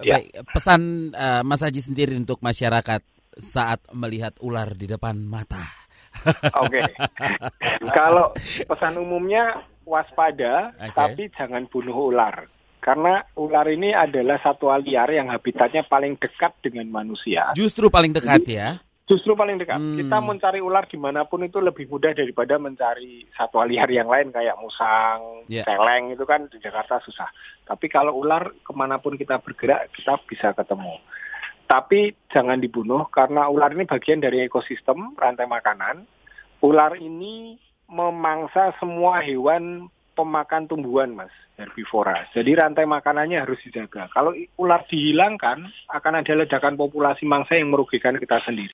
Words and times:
Ya. 0.00 0.20
Baik, 0.20 0.28
pesan 0.50 1.12
uh, 1.12 1.42
Mas 1.44 1.60
Haji 1.60 1.80
sendiri 1.80 2.12
untuk 2.16 2.40
masyarakat 2.40 3.02
saat 3.38 3.80
melihat 3.94 4.36
ular 4.42 4.74
di 4.74 4.90
depan 4.90 5.16
mata. 5.22 5.62
Oke. 6.60 6.82
Kalau 7.98 8.34
pesan 8.66 8.98
umumnya 8.98 9.62
waspada, 9.86 10.74
Oke. 10.76 10.94
tapi 10.94 11.22
jangan 11.34 11.66
bunuh 11.70 12.12
ular. 12.12 12.46
Karena 12.80 13.20
ular 13.36 13.68
ini 13.68 13.92
adalah 13.92 14.40
satwa 14.40 14.80
liar 14.80 15.12
yang 15.12 15.28
habitatnya 15.28 15.84
paling 15.84 16.16
dekat 16.16 16.56
dengan 16.64 16.88
manusia. 16.88 17.52
Justru 17.52 17.92
paling 17.92 18.16
dekat 18.16 18.40
ya. 18.48 18.80
Justru 19.10 19.34
paling 19.34 19.58
dekat. 19.58 19.82
Hmm. 19.82 19.98
Kita 19.98 20.22
mencari 20.22 20.62
ular 20.62 20.86
di 20.86 20.94
mana 20.94 21.26
pun 21.26 21.42
itu 21.42 21.58
lebih 21.58 21.90
mudah 21.90 22.14
daripada 22.14 22.62
mencari 22.62 23.26
satwa 23.34 23.66
liar 23.66 23.90
yang 23.90 24.06
lain 24.06 24.30
kayak 24.30 24.54
musang, 24.62 25.42
Ya. 25.50 25.66
celeng 25.66 26.14
itu 26.14 26.22
kan 26.22 26.46
di 26.46 26.62
Jakarta 26.62 27.02
susah. 27.02 27.26
Tapi 27.66 27.90
kalau 27.90 28.14
ular 28.22 28.54
ke 28.62 28.70
mana 28.70 29.02
pun 29.02 29.18
kita 29.18 29.42
bergerak 29.42 29.90
kita 29.98 30.14
bisa 30.30 30.54
ketemu. 30.54 30.94
Tapi 31.66 32.14
jangan 32.30 32.62
dibunuh 32.62 33.10
karena 33.10 33.50
ular 33.50 33.74
ini 33.74 33.82
bagian 33.82 34.22
dari 34.22 34.46
ekosistem 34.46 35.18
rantai 35.18 35.50
makanan. 35.50 36.06
Ular 36.62 36.94
ini 36.94 37.58
memangsa 37.90 38.70
semua 38.78 39.26
hewan 39.26 39.90
pemakan 40.20 40.68
tumbuhan, 40.68 41.16
Mas, 41.16 41.32
herbivora. 41.56 42.28
Jadi 42.36 42.52
rantai 42.52 42.84
makanannya 42.84 43.40
harus 43.40 43.56
dijaga. 43.64 44.12
Kalau 44.12 44.36
ular 44.60 44.84
dihilangkan, 44.84 45.64
akan 45.88 46.20
ada 46.20 46.32
ledakan 46.36 46.76
populasi 46.76 47.24
mangsa 47.24 47.56
yang 47.56 47.72
merugikan 47.72 48.20
kita 48.20 48.36
sendiri. 48.44 48.68